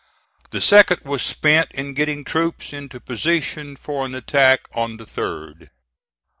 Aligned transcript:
The 0.49 0.57
2d 0.57 1.05
was 1.05 1.21
spent 1.21 1.71
in 1.73 1.93
getting 1.93 2.23
troops 2.23 2.73
into 2.73 2.99
position 2.99 3.75
for 3.75 4.03
an 4.03 4.15
attack 4.15 4.61
on 4.73 4.97
the 4.97 5.05
3d. 5.05 5.69